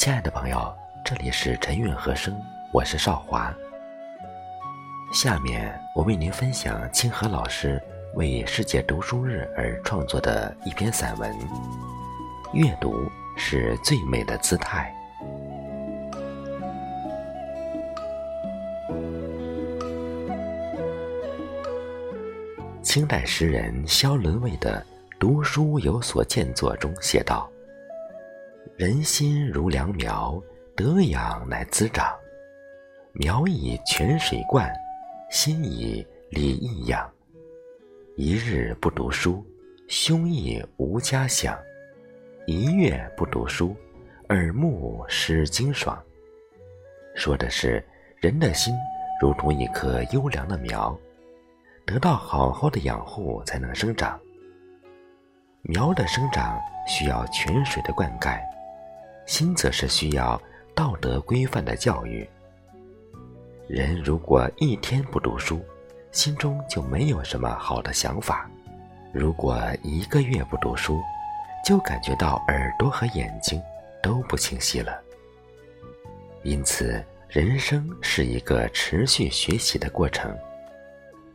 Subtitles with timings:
[0.00, 0.74] 亲爱的朋友，
[1.04, 2.34] 这里是晨韵和声，
[2.72, 3.54] 我是少华。
[5.12, 7.78] 下面我为您分享清河老师
[8.14, 11.30] 为世界读书日而创作的一篇散文。
[12.54, 14.90] 阅读是最美的姿态。
[22.80, 24.82] 清代诗人萧伦蔚的
[25.18, 27.46] 《读书有所见》作中写道
[28.80, 30.42] ：“人心如良苗，
[30.74, 32.16] 得养乃滋长。
[33.12, 34.72] 苗以泉水灌，
[35.30, 37.06] 心以礼义养。
[38.16, 39.44] 一日不读书，
[39.86, 41.54] 胸臆无家想；
[42.46, 43.76] 一月不读书，
[44.30, 46.02] 耳目失精爽。”
[47.14, 47.86] 说的是
[48.16, 48.72] 人的心
[49.20, 50.98] 如同一棵优良的苗。
[51.84, 54.18] 得到好好的养护才能生长。
[55.64, 58.40] 苗的生长需要泉水的灌溉，
[59.30, 60.42] 心则是需要
[60.74, 62.28] 道德规范的教育。
[63.68, 65.64] 人如果一天不读书，
[66.10, 68.44] 心中就没有什么好的想法；
[69.12, 71.00] 如果一个月不读书，
[71.64, 73.62] 就感觉到耳朵和眼睛
[74.02, 75.00] 都不清晰了。
[76.42, 80.36] 因此，人生是一个持续学习的过程。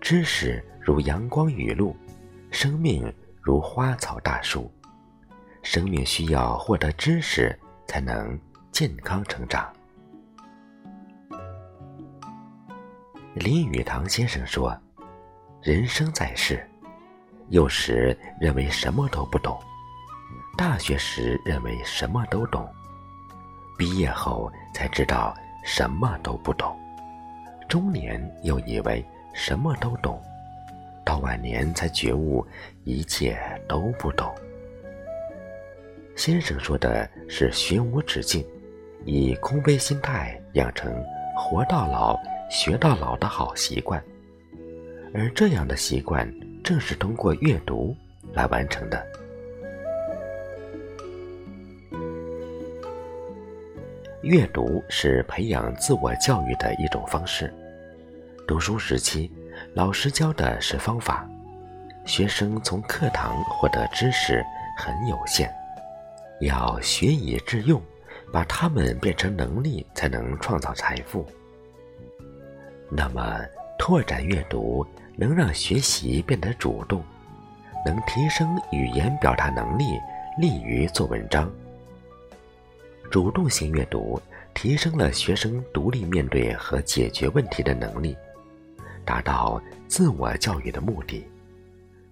[0.00, 1.94] 知识如阳光雨露，
[2.50, 4.68] 生命如花草大树。
[5.62, 8.38] 生命需要获得知识，才能
[8.72, 9.72] 健康成长。
[13.34, 14.76] 林语堂先生说
[15.62, 16.64] ：“人生在世，
[17.48, 19.58] 幼时认为什么都不懂，
[20.56, 22.68] 大学时认为什么都懂，
[23.78, 26.78] 毕业后才知道什么都不懂，
[27.68, 29.04] 中年又以为。”
[29.36, 30.22] 什么都懂，
[31.04, 32.46] 到晚年才觉悟
[32.84, 33.36] 一切
[33.68, 34.32] 都不懂。
[36.16, 38.46] 先生说的是学无止境，
[39.04, 40.94] 以空杯心态养成
[41.36, 44.02] 活到老学到老的好习惯，
[45.12, 46.32] 而这样的习惯
[46.62, 47.94] 正是通过阅读
[48.32, 49.04] 来完成的。
[54.22, 57.52] 阅读是培养自我教育的一种方式。
[58.46, 59.30] 读书时期，
[59.74, 61.28] 老师教的是方法，
[62.06, 64.42] 学生从课堂获得知识
[64.78, 65.52] 很有限，
[66.40, 67.80] 要学以致用，
[68.32, 71.26] 把它们变成能力，才能创造财富。
[72.90, 73.40] 那么，
[73.78, 74.86] 拓展阅读
[75.16, 77.02] 能让学习变得主动，
[77.86, 79.84] 能提升语言表达能力，
[80.38, 81.50] 利于做文章。
[83.10, 84.20] 主动性阅读
[84.54, 88.16] 提升了学生独立面对和解决问题的能力。
[89.04, 91.24] 达到自我教育的目的，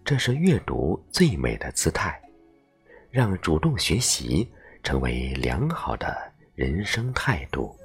[0.05, 2.21] 这是阅读最美的姿态，
[3.13, 4.51] 让主动学习
[4.83, 6.17] 成为良好的
[6.55, 7.77] 人生态度。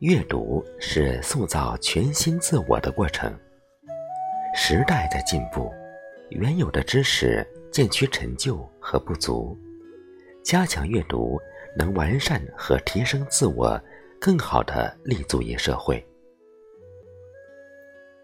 [0.00, 3.32] 阅读是塑造全新自我的过程。
[4.52, 5.72] 时代在进步，
[6.30, 9.56] 原有的知识渐趋陈旧和不足，
[10.42, 11.38] 加强阅读
[11.78, 13.80] 能完善和提升自我。
[14.18, 16.04] 更好的立足于社会。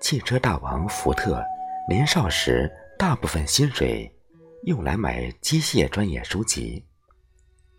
[0.01, 1.45] 汽车大王福特
[1.87, 2.69] 年少时，
[2.99, 4.11] 大部分薪水
[4.65, 6.85] 用来买机械专业书籍。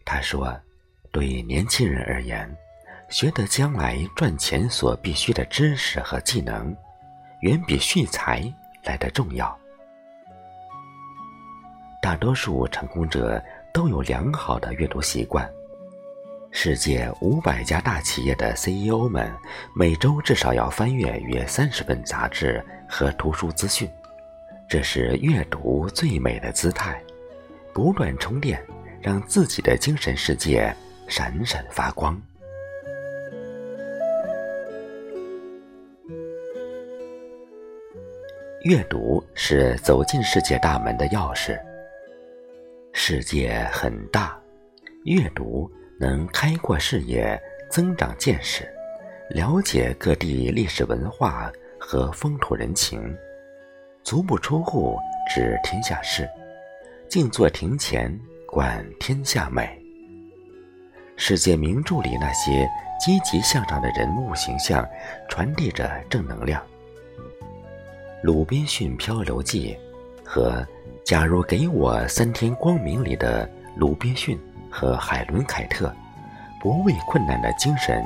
[0.03, 0.53] 他说
[1.11, 2.53] ：“对年轻人而言，
[3.09, 6.75] 学得将来赚钱所必须的知识和技能，
[7.41, 8.53] 远比蓄财
[8.83, 9.57] 来的重要。”
[12.01, 13.41] 大多数成功者
[13.73, 15.49] 都有良好的阅读习惯。
[16.51, 19.33] 世界五百家大企业的 CEO 们
[19.73, 23.89] 每周至少要翻阅约三十本杂志和图书资讯，
[24.73, 26.99] 这是阅读最美的姿态，
[27.75, 28.59] 不断充电，
[29.03, 30.75] 让自己的精神世界
[31.07, 32.19] 闪闪发光。
[38.63, 41.55] 阅读是走进世界大门的钥匙。
[42.93, 44.35] 世界很大，
[45.05, 45.71] 阅读。
[45.99, 47.39] 能开阔视野、
[47.69, 48.67] 增长见识，
[49.29, 53.15] 了解各地历史文化和风土人情，
[54.03, 54.97] 足不出户
[55.33, 56.29] 知天下事，
[57.09, 59.81] 静坐庭前观天下美。
[61.15, 62.69] 世界名著里那些
[62.99, 64.87] 积极向上的人物形象，
[65.29, 66.61] 传递着正能量。
[68.21, 69.77] 《鲁滨逊漂流记》
[70.27, 70.51] 和
[71.03, 74.39] 《假如给我三天光明》里的鲁滨逊。
[74.75, 75.93] 和海伦·凯特，
[76.59, 78.03] 不畏困难的精神，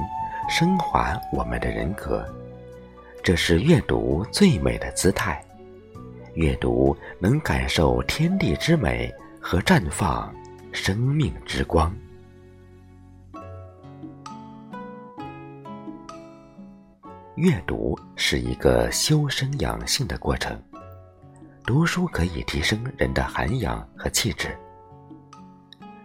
[0.50, 2.28] 升华我们的人格，
[3.24, 5.42] 这是阅读最美的姿态。
[6.38, 9.12] 阅读能感受天地之美
[9.42, 10.32] 和绽放
[10.72, 11.92] 生命之光。
[17.38, 20.56] 阅读是一个修身养性的过程，
[21.66, 24.56] 读书可以提升人的涵养和气质。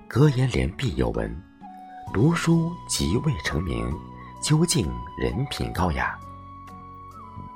[0.08, 1.30] 格言联璧有文
[2.10, 3.86] ：“读书即未成名，
[4.42, 6.18] 究竟人品高雅。”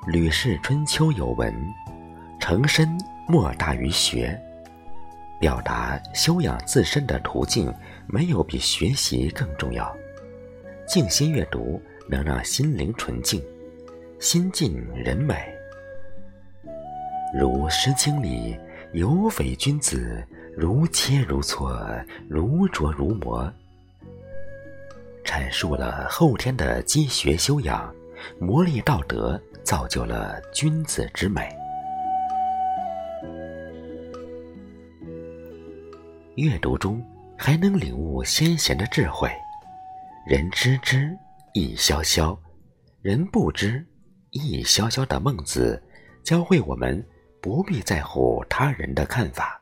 [0.11, 1.51] 《吕氏春秋》有文
[2.39, 2.89] ：“成身
[3.27, 4.39] 莫大于学。”
[5.39, 7.71] 表达修养自身的途径，
[8.07, 9.95] 没有比学习更重要。
[10.87, 11.79] 静心阅读
[12.09, 13.39] 能让心灵纯净。
[14.19, 15.35] 心尽人美，
[17.37, 18.57] 如《诗经》里
[18.93, 20.25] “有匪君子，
[20.55, 23.53] 如切如磋，如琢如磨”，
[25.23, 27.93] 阐述了后天的积学修养，
[28.39, 31.55] 磨砺道德，造就了君子之美。
[36.37, 37.03] 阅读中
[37.35, 39.27] 还能领悟先贤的智慧，
[40.27, 41.17] 人知之
[41.55, 42.39] 亦萧萧，
[43.01, 43.83] 人不知。
[44.29, 45.81] 亦萧萧的孟子，
[46.23, 47.03] 教会我们
[47.41, 49.59] 不必在乎他人的看法，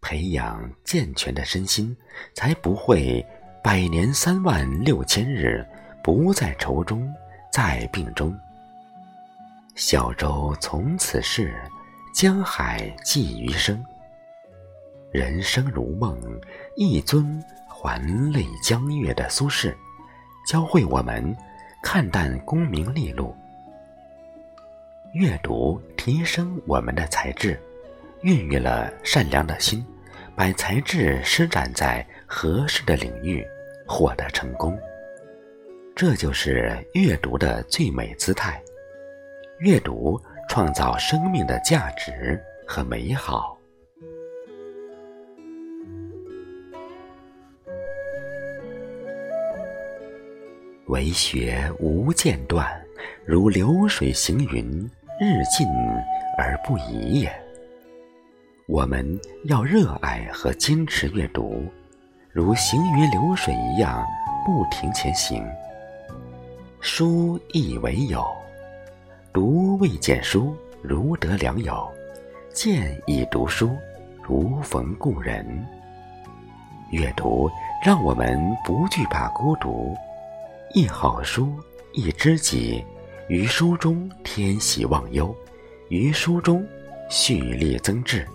[0.00, 1.96] 培养健全的身心，
[2.34, 3.24] 才不会
[3.62, 5.64] 百年三万六千日
[6.02, 7.08] 不在愁中，
[7.52, 8.36] 在病中。
[9.76, 11.54] 小舟从此逝，
[12.12, 13.80] 江海寄余生。
[15.12, 16.18] 人生如梦，
[16.74, 17.38] 一尊
[17.68, 18.00] 还
[18.32, 19.74] 酹江月的苏轼，
[20.48, 21.36] 教会我们
[21.82, 23.36] 看淡功名利禄。
[25.12, 27.60] 阅读提升我们的才智，
[28.22, 29.84] 孕育了善良的心，
[30.34, 33.46] 把才智施展在合适的领域，
[33.86, 34.78] 获得成功。
[35.94, 38.58] 这就是阅读的最美姿态。
[39.58, 40.18] 阅读
[40.48, 43.58] 创造生命的价值和美好。
[50.92, 52.70] 为学无间断，
[53.24, 54.62] 如流水行云。
[55.18, 55.66] 日进
[56.36, 57.32] 而不移也。
[58.66, 61.64] 我们要热爱和坚持阅读，
[62.30, 64.04] 如行云流水一样
[64.44, 65.42] 不停前行。
[66.80, 68.26] 书亦为友，
[69.32, 71.90] 读未见书，如得良友；
[72.52, 73.70] 见已读书，
[74.22, 75.66] 如逢故人。
[76.90, 77.48] 阅读
[77.82, 79.96] 让我们不惧怕孤独，
[80.74, 81.54] 一好书，
[81.92, 82.82] 一知己。
[83.28, 85.34] 于书中添喜忘忧，
[85.88, 86.66] 于书中
[87.10, 88.26] 蓄力增智。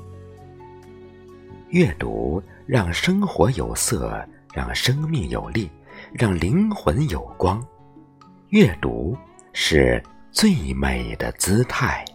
[1.69, 4.24] 阅读让生活有色，
[4.54, 5.69] 让生命有力，
[6.13, 7.63] 让灵魂有光。
[8.50, 9.18] 阅读
[9.51, 10.01] 是
[10.31, 12.06] 最美的姿态。